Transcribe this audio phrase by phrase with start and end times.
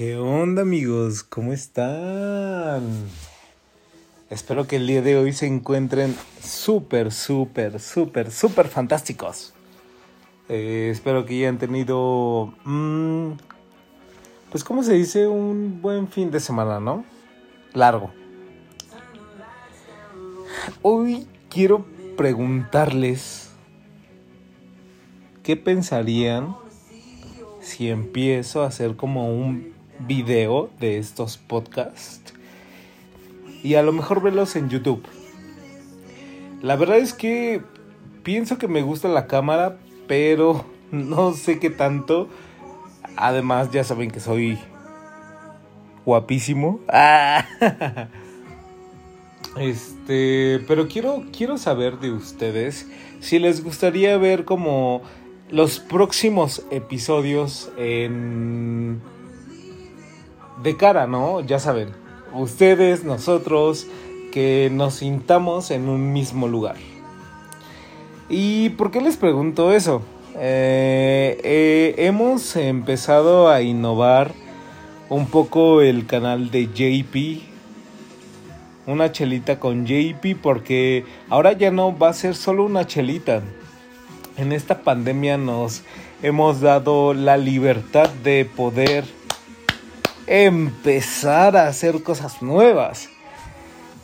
[0.00, 1.22] ¿Qué onda amigos?
[1.22, 2.80] ¿Cómo están?
[4.30, 9.52] Espero que el día de hoy se encuentren súper, súper, súper, súper fantásticos.
[10.48, 13.32] Eh, espero que hayan tenido, mm,
[14.50, 15.26] pues ¿cómo se dice?
[15.26, 17.04] Un buen fin de semana, ¿no?
[17.74, 18.10] Largo.
[20.80, 21.84] Hoy quiero
[22.16, 23.50] preguntarles
[25.42, 26.56] qué pensarían
[27.60, 32.34] si empiezo a hacer como un video de estos podcasts
[33.62, 35.02] y a lo mejor verlos en YouTube.
[36.62, 37.62] La verdad es que
[38.22, 42.28] pienso que me gusta la cámara, pero no sé qué tanto.
[43.16, 44.58] Además, ya saben que soy
[46.04, 46.80] guapísimo.
[49.58, 52.86] Este, pero quiero quiero saber de ustedes
[53.18, 55.02] si les gustaría ver como
[55.50, 59.00] los próximos episodios en
[60.62, 61.40] de cara, ¿no?
[61.40, 61.90] Ya saben,
[62.32, 63.86] ustedes, nosotros,
[64.30, 66.76] que nos sintamos en un mismo lugar.
[68.28, 70.02] ¿Y por qué les pregunto eso?
[70.36, 74.32] Eh, eh, hemos empezado a innovar
[75.08, 77.42] un poco el canal de JP.
[78.86, 83.42] Una chelita con JP porque ahora ya no va a ser solo una chelita.
[84.36, 85.82] En esta pandemia nos
[86.22, 89.04] hemos dado la libertad de poder
[90.30, 93.10] empezar a hacer cosas nuevas.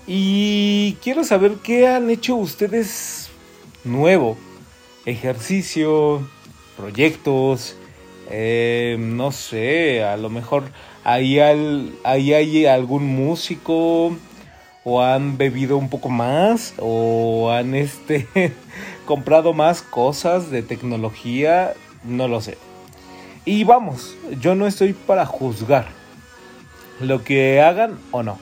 [0.08, 3.30] Y quiero saber qué han hecho ustedes
[3.84, 4.36] nuevo.
[5.04, 6.28] Ejercicio,
[6.76, 7.76] proyectos,
[8.28, 10.64] eh, no sé, a lo mejor
[11.04, 14.16] ahí, ahí hay algún músico
[14.82, 18.26] o han bebido un poco más o han este
[19.06, 22.58] comprado más cosas de tecnología, no lo sé.
[23.44, 26.05] Y vamos, yo no estoy para juzgar
[27.00, 28.38] lo que hagan o no.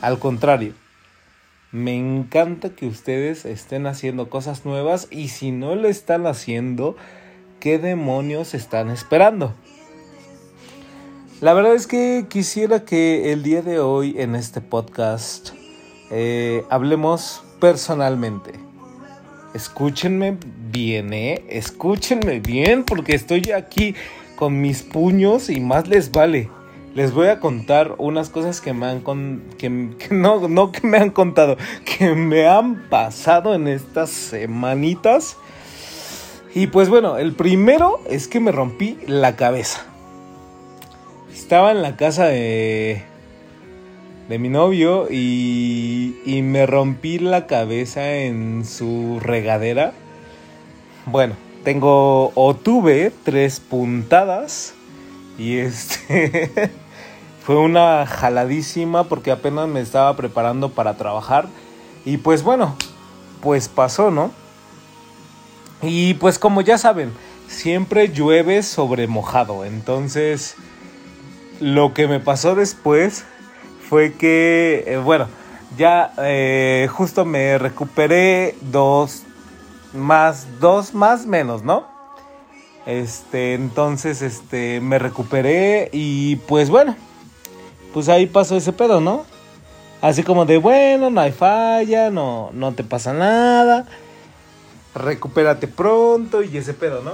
[0.00, 0.74] Al contrario,
[1.72, 6.96] me encanta que ustedes estén haciendo cosas nuevas y si no lo están haciendo,
[7.60, 9.54] ¿qué demonios están esperando?
[11.40, 15.50] La verdad es que quisiera que el día de hoy en este podcast
[16.10, 18.52] eh, hablemos personalmente.
[19.52, 20.38] Escúchenme
[20.70, 21.44] bien, ¿eh?
[21.48, 23.94] Escúchenme bien porque estoy aquí
[24.36, 26.50] con mis puños y más les vale
[26.94, 29.68] les voy a contar unas cosas que me han con, que,
[30.10, 35.36] no, no que me han contado, que me han pasado en estas semanitas.
[36.54, 39.84] Y pues bueno, el primero es que me rompí la cabeza.
[41.32, 43.02] Estaba en la casa de,
[44.28, 49.94] de mi novio y, y me rompí la cabeza en su regadera.
[51.06, 51.34] Bueno,
[51.64, 54.74] tengo o tuve tres puntadas
[55.36, 56.70] y este
[57.44, 61.46] Fue una jaladísima porque apenas me estaba preparando para trabajar.
[62.06, 62.74] Y pues bueno,
[63.42, 64.32] pues pasó, ¿no?
[65.82, 67.12] Y pues como ya saben,
[67.46, 69.66] siempre llueve sobre mojado.
[69.66, 70.56] Entonces,
[71.60, 73.26] lo que me pasó después
[73.88, 75.28] fue que, eh, bueno,
[75.76, 79.22] ya eh, justo me recuperé dos
[79.92, 81.86] más, dos más menos, ¿no?
[82.86, 86.96] Este, entonces, este, me recuperé y pues bueno,
[87.94, 89.24] pues ahí pasó ese pedo, ¿no?
[90.02, 93.86] Así como de, bueno, no hay falla, no, no te pasa nada,
[94.96, 97.12] recupérate pronto y ese pedo, ¿no?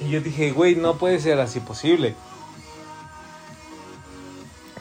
[0.00, 2.14] Y yo dije, güey, no puede ser así posible.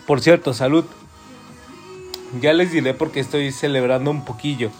[0.07, 0.85] Por cierto, salud.
[2.39, 4.71] Ya les diré porque estoy celebrando un poquillo.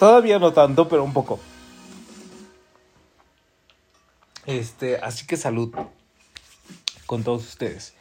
[0.00, 1.38] Todavía no tanto, pero un poco.
[4.44, 5.70] Este, así que salud
[7.08, 7.94] con todos ustedes.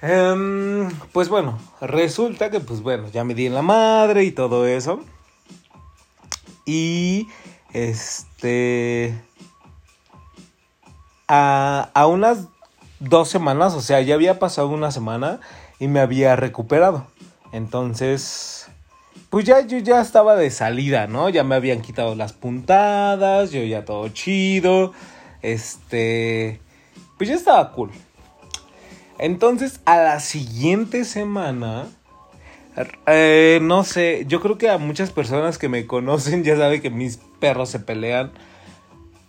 [0.00, 4.66] Em, pues bueno, resulta que pues bueno, ya me di en la madre y todo
[4.66, 5.04] eso.
[6.64, 7.28] Y
[7.72, 9.14] este...
[11.28, 12.46] A, a unas
[13.00, 15.40] dos semanas, o sea, ya había pasado una semana
[15.78, 17.06] y me había recuperado.
[17.52, 18.70] Entonces,
[19.28, 21.28] pues ya yo ya estaba de salida, ¿no?
[21.28, 24.94] Ya me habían quitado las puntadas, yo ya todo chido.
[25.42, 26.60] Este,
[27.18, 27.90] pues ya estaba cool.
[29.18, 31.86] Entonces, a la siguiente semana,
[33.06, 36.90] eh, no sé, yo creo que a muchas personas que me conocen ya saben que
[36.90, 38.30] mis perros se pelean.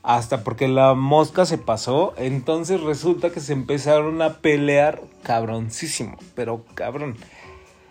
[0.01, 2.13] Hasta porque la mosca se pasó.
[2.17, 6.17] Entonces resulta que se empezaron a pelear cabroncísimo.
[6.35, 7.17] Pero cabrón.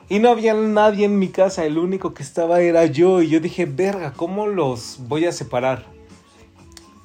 [0.08, 1.66] Y no había nadie en mi casa.
[1.66, 3.20] El único que estaba era yo.
[3.20, 5.84] Y yo dije, verga, ¿cómo los voy a separar?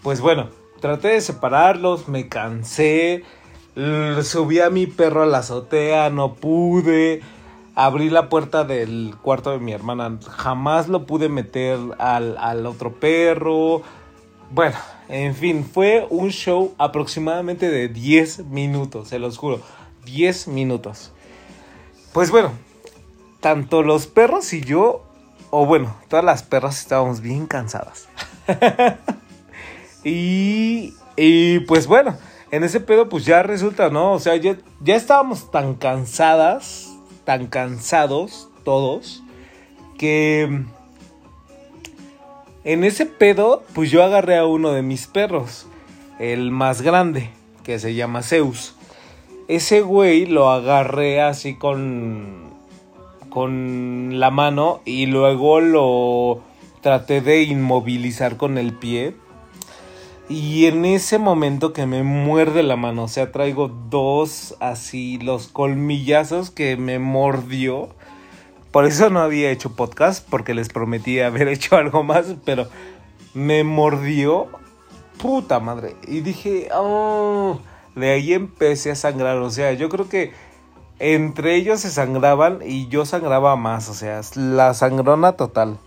[0.03, 0.49] Pues bueno,
[0.83, 3.24] traté de separarlos, me cansé,
[4.21, 7.21] subí a mi perro a la azotea, no pude,
[7.74, 12.91] abrí la puerta del cuarto de mi hermana, jamás lo pude meter al, al otro
[12.91, 13.81] perro.
[14.51, 14.75] Bueno,
[15.07, 19.62] en fin, fue un show aproximadamente de 10 minutos, se los juro,
[20.03, 21.13] 10 minutos.
[22.12, 22.51] Pues bueno,
[23.39, 25.06] tanto los perros y yo,
[25.50, 28.09] o bueno, todas las perras estábamos bien cansadas.
[30.03, 32.17] y, y pues bueno,
[32.51, 34.13] en ese pedo pues ya resulta, ¿no?
[34.13, 36.95] O sea, ya, ya estábamos tan cansadas,
[37.25, 39.23] tan cansados todos,
[39.97, 40.63] que
[42.63, 45.67] en ese pedo pues yo agarré a uno de mis perros,
[46.19, 47.29] el más grande,
[47.63, 48.75] que se llama Zeus.
[49.47, 52.53] Ese güey lo agarré así con
[53.33, 56.41] con la mano y luego lo
[56.81, 59.15] traté de inmovilizar con el pie
[60.29, 65.47] y en ese momento que me muerde la mano, o sea, traigo dos así, los
[65.47, 67.89] colmillazos que me mordió.
[68.71, 72.67] Por eso no había hecho podcast, porque les prometí haber hecho algo más, pero
[73.33, 74.47] me mordió.
[75.21, 75.95] Puta madre.
[76.07, 77.59] Y dije, oh,
[77.95, 79.37] de ahí empecé a sangrar.
[79.37, 80.31] O sea, yo creo que
[80.99, 83.89] entre ellos se sangraban y yo sangraba más.
[83.89, 85.77] O sea, la sangrona total.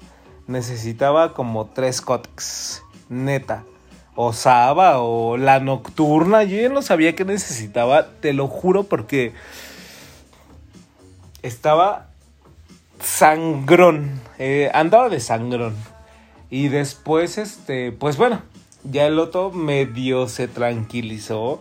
[0.46, 2.82] Necesitaba como tres cótex.
[3.08, 3.64] Neta
[4.16, 6.42] o Saba o la Nocturna.
[6.42, 9.32] Yo ya no sabía qué necesitaba, te lo juro, porque
[11.42, 12.08] estaba
[13.00, 14.20] sangrón.
[14.38, 15.76] Eh, andaba de sangrón.
[16.50, 18.42] Y después, este, pues bueno,
[18.84, 21.60] ya el otro medio se tranquilizó.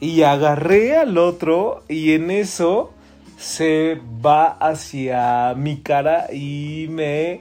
[0.00, 2.92] Y agarré al otro y en eso
[3.38, 7.40] se va hacia mi cara y me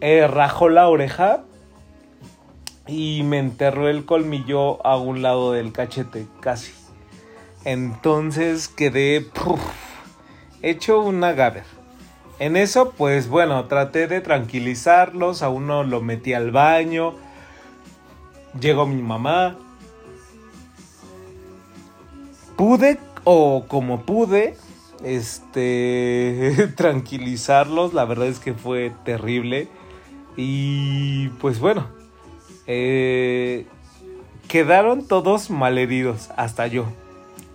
[0.00, 1.44] eh, rajó la oreja
[2.86, 6.72] y me enterró el colmillo a un lado del cachete, casi.
[7.64, 9.26] Entonces quedé
[10.62, 11.64] hecho una gaber.
[12.38, 17.14] En eso, pues bueno, traté de tranquilizarlos, a uno lo metí al baño,
[18.58, 19.56] llegó mi mamá.
[22.56, 24.56] Pude, o como pude,
[25.04, 29.68] este, tranquilizarlos, la verdad es que fue terrible.
[30.36, 31.86] Y pues bueno,
[32.66, 33.66] eh,
[34.48, 36.84] quedaron todos malheridos, hasta yo.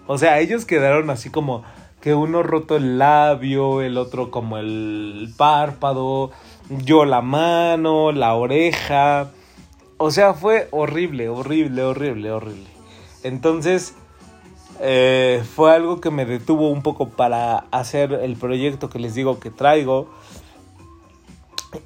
[0.07, 1.63] O sea, ellos quedaron así como
[2.01, 6.31] que uno roto el labio, el otro como el párpado,
[6.69, 9.29] yo la mano, la oreja.
[9.97, 12.67] O sea, fue horrible, horrible, horrible, horrible.
[13.23, 13.95] Entonces,
[14.79, 19.39] eh, fue algo que me detuvo un poco para hacer el proyecto que les digo
[19.39, 20.09] que traigo.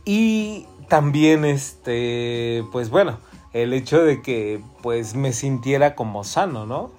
[0.05, 3.17] Y también este, pues bueno,
[3.53, 6.91] el hecho de que pues me sintiera como sano, ¿no?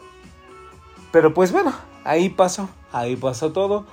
[1.11, 3.85] Pero pues bueno, ahí pasó, ahí pasó todo.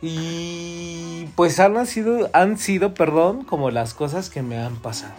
[0.00, 5.14] Y pues han sido, han sido, perdón, como las cosas que me han pasado.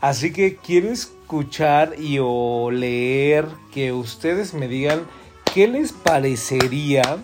[0.00, 5.06] Así que quiero escuchar y o leer que ustedes me digan
[5.52, 7.18] qué les parecería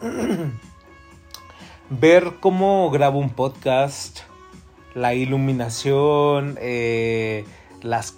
[1.90, 4.20] ver cómo grabo un podcast
[4.94, 7.44] la iluminación, eh,
[7.82, 8.16] las,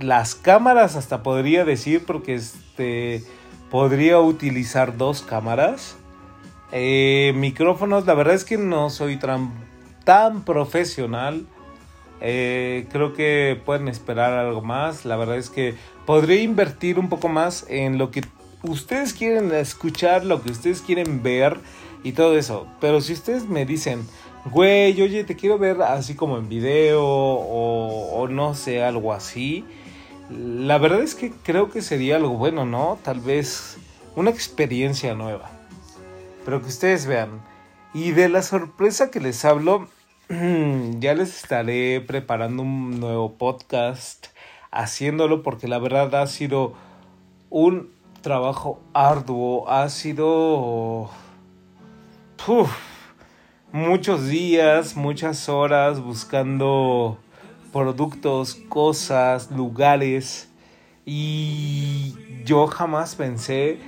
[0.00, 3.22] las cámaras hasta podría decir porque este
[3.70, 5.96] podría utilizar dos cámaras.
[6.72, 9.52] Eh, micrófonos, la verdad es que no soy tan,
[10.04, 11.46] tan profesional.
[12.20, 15.04] Eh, creo que pueden esperar algo más.
[15.04, 15.74] La verdad es que
[16.06, 18.22] podría invertir un poco más en lo que
[18.62, 21.58] ustedes quieren escuchar, lo que ustedes quieren ver
[22.02, 22.66] y todo eso.
[22.80, 24.06] Pero si ustedes me dicen,
[24.44, 29.64] güey, oye, te quiero ver así como en video o, no sé, algo así.
[30.30, 32.98] La verdad es que creo que sería algo bueno, ¿no?
[33.02, 33.78] Tal vez
[34.16, 35.50] una experiencia nueva.
[36.44, 37.40] Pero que ustedes vean.
[37.94, 39.88] Y de la sorpresa que les hablo,
[40.28, 44.28] ya les estaré preparando un nuevo podcast,
[44.70, 46.74] haciéndolo porque la verdad ha sido
[47.50, 47.90] un
[48.20, 51.10] trabajo arduo, ha sido
[53.72, 57.18] muchos días, muchas horas buscando
[57.72, 60.48] productos, cosas, lugares
[61.04, 63.78] y yo jamás pensé,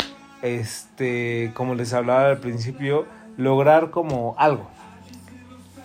[0.42, 3.06] este, como les hablaba al principio,
[3.36, 4.68] lograr como algo.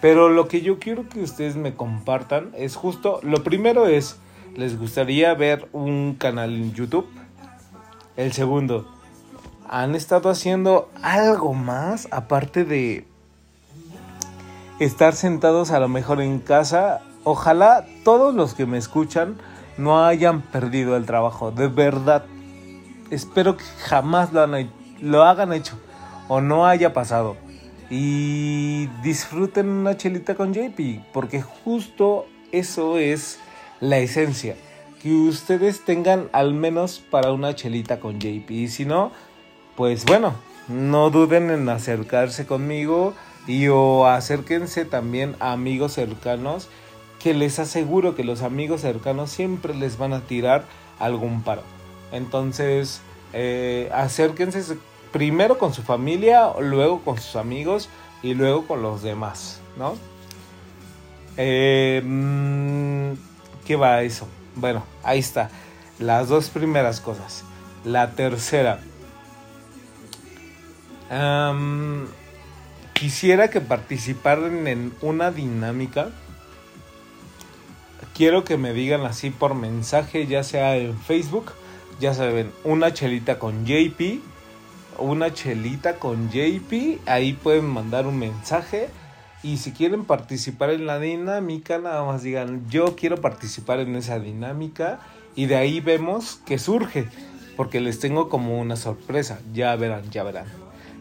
[0.02, 4.18] Pero lo que yo quiero que ustedes me compartan es justo, lo primero es,
[4.56, 7.08] ¿les gustaría ver un canal en YouTube?
[8.18, 8.88] El segundo,
[9.68, 13.06] ¿han estado haciendo algo más aparte de
[14.80, 17.02] estar sentados a lo mejor en casa.
[17.24, 19.38] Ojalá todos los que me escuchan
[19.78, 21.52] no hayan perdido el trabajo.
[21.52, 22.26] De verdad,
[23.10, 24.46] espero que jamás lo,
[25.02, 25.80] lo hagan hecho
[26.28, 27.38] o no haya pasado.
[27.90, 33.40] Y disfruten una chelita con JP, porque justo eso es
[33.80, 34.56] la esencia.
[35.02, 38.50] Que ustedes tengan al menos para una chelita con JP.
[38.50, 39.12] Y si no,
[39.76, 40.34] pues bueno,
[40.68, 43.14] no duden en acercarse conmigo
[43.48, 46.68] y o acérquense también a amigos cercanos
[47.20, 50.66] que les aseguro que los amigos cercanos siempre les van a tirar
[51.00, 51.64] algún paro.
[52.12, 53.02] Entonces,
[53.34, 54.78] eh, acérquense
[55.12, 57.90] primero con su familia, luego con sus amigos
[58.22, 59.96] y luego con los demás, ¿no?
[61.38, 63.14] Eh, mm,
[63.66, 64.28] ¿Qué va eso?
[64.56, 65.50] Bueno, ahí está.
[66.00, 67.44] Las dos primeras cosas.
[67.84, 68.80] La tercera.
[72.96, 76.10] Quisiera que participaran en una dinámica.
[78.16, 81.52] Quiero que me digan así por mensaje, ya sea en Facebook,
[82.00, 84.22] ya saben, una chelita con JP,
[84.98, 88.90] una chelita con JP, ahí pueden mandar un mensaje
[89.46, 94.18] y si quieren participar en la dinámica, nada más digan, yo quiero participar en esa
[94.18, 95.00] dinámica.
[95.36, 97.08] Y de ahí vemos que surge.
[97.56, 99.40] Porque les tengo como una sorpresa.
[99.54, 100.48] Ya verán, ya verán.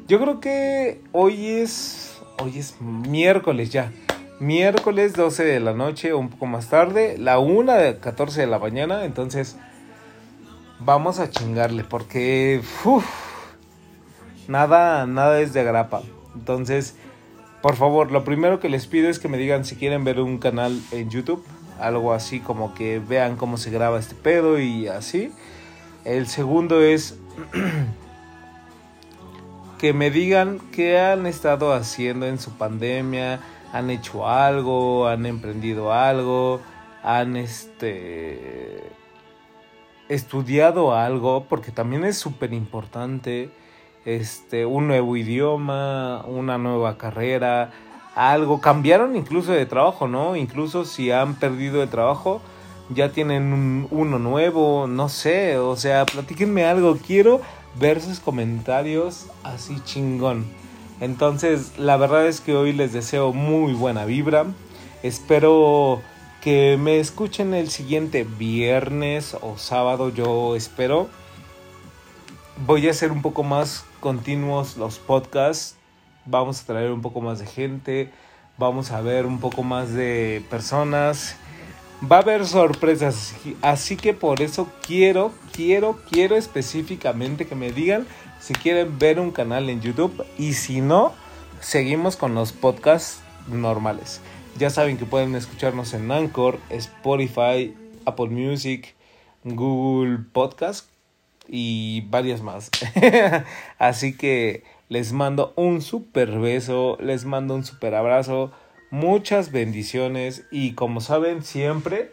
[0.06, 2.18] Yo creo que hoy es.
[2.42, 3.92] Hoy es miércoles ya.
[4.40, 7.16] Miércoles 12 de la noche un poco más tarde.
[7.18, 9.04] La 1 de 14 de la mañana.
[9.04, 9.56] Entonces.
[10.78, 11.84] Vamos a chingarle.
[11.84, 12.60] Porque.
[14.48, 16.02] nada, nada es de grapa.
[16.34, 16.96] Entonces
[17.64, 20.36] por favor, lo primero que les pido es que me digan si quieren ver un
[20.36, 21.42] canal en YouTube.
[21.80, 25.32] Algo así como que vean cómo se graba este pedo y así.
[26.04, 27.16] El segundo es
[29.78, 33.40] que me digan qué han estado haciendo en su pandemia.
[33.72, 36.60] Han hecho algo, han emprendido algo,
[37.02, 38.82] han este
[40.08, 43.50] estudiado algo, porque también es súper importante
[44.04, 47.70] este, un nuevo idioma, una nueva carrera,
[48.14, 48.60] algo.
[48.60, 50.36] Cambiaron incluso de trabajo, ¿no?
[50.36, 52.40] Incluso si han perdido de trabajo,
[52.90, 55.58] ya tienen uno nuevo, no sé.
[55.58, 56.96] O sea, platíquenme algo.
[56.96, 57.40] Quiero
[57.78, 60.46] ver sus comentarios así chingón.
[61.00, 64.46] Entonces, la verdad es que hoy les deseo muy buena vibra.
[65.02, 66.00] Espero
[66.40, 71.08] que me escuchen el siguiente viernes o sábado, yo espero.
[72.66, 75.76] Voy a hacer un poco más continuos los podcasts.
[76.26, 78.10] Vamos a traer un poco más de gente.
[78.56, 81.36] Vamos a ver un poco más de personas.
[82.10, 83.34] Va a haber sorpresas.
[83.62, 88.06] Así que por eso quiero, quiero, quiero específicamente que me digan
[88.40, 90.24] si quieren ver un canal en YouTube.
[90.36, 91.12] Y si no,
[91.60, 94.20] seguimos con los podcasts normales.
[94.58, 98.94] Ya saben que pueden escucharnos en Anchor, Spotify, Apple Music,
[99.44, 100.88] Google Podcast
[101.48, 102.70] y varias más.
[103.78, 108.52] Así que les mando un super beso, les mando un super abrazo,
[108.94, 112.12] muchas bendiciones y como saben siempre,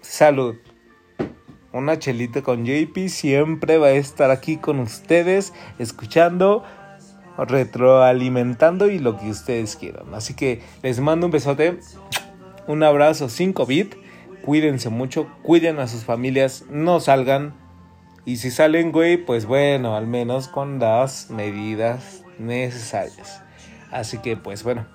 [0.00, 0.56] salud.
[1.72, 6.64] Una chelita con JP siempre va a estar aquí con ustedes, escuchando,
[7.36, 10.14] retroalimentando y lo que ustedes quieran.
[10.14, 11.78] Así que les mando un besote,
[12.66, 13.88] un abrazo sin COVID
[14.40, 17.52] cuídense mucho, cuiden a sus familias, no salgan.
[18.24, 23.42] Y si salen, güey, pues bueno, al menos con las medidas necesarias.
[23.90, 24.86] Así que, pues bueno,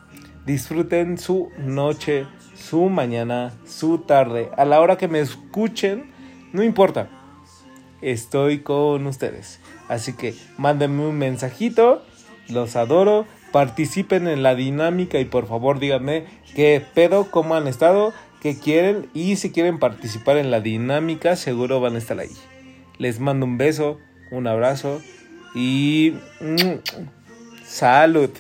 [0.46, 2.26] disfruten su noche,
[2.56, 4.50] su mañana, su tarde.
[4.58, 6.12] A la hora que me escuchen,
[6.54, 7.10] no importa.
[8.02, 9.60] Estoy con ustedes.
[9.88, 12.04] Así que mándenme un mensajito.
[12.50, 13.26] Los adoro.
[13.52, 16.26] Participen en la dinámica y por favor díganme
[16.56, 21.80] qué pedo, cómo han estado que quieren y si quieren participar en la dinámica seguro
[21.80, 22.30] van a estar ahí.
[22.98, 23.98] Les mando un beso,
[24.30, 25.02] un abrazo
[25.56, 26.14] y
[27.76, 28.32] salud.